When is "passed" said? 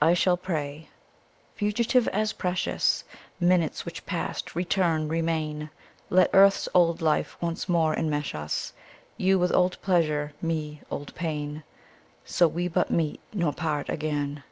4.06-4.56